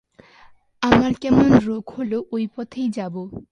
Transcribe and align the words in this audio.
আমার 0.81 1.11
কেমন 1.21 1.49
রোক 1.65 1.85
হল, 1.89 2.11
ঐ 2.33 2.37
পথেই 2.55 2.87
যাব। 2.89 3.15